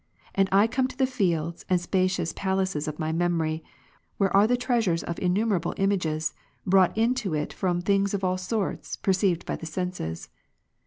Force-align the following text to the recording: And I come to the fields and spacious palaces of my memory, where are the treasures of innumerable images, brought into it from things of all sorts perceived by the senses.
And 0.33 0.49
I 0.51 0.65
come 0.65 0.87
to 0.87 0.97
the 0.97 1.05
fields 1.05 1.63
and 1.69 1.79
spacious 1.79 2.33
palaces 2.33 2.87
of 2.87 2.97
my 2.97 3.11
memory, 3.11 3.63
where 4.17 4.35
are 4.35 4.47
the 4.47 4.57
treasures 4.57 5.03
of 5.03 5.19
innumerable 5.19 5.75
images, 5.77 6.33
brought 6.65 6.97
into 6.97 7.35
it 7.35 7.53
from 7.53 7.81
things 7.81 8.15
of 8.15 8.23
all 8.23 8.39
sorts 8.39 8.95
perceived 8.95 9.45
by 9.45 9.57
the 9.57 9.67
senses. 9.67 10.29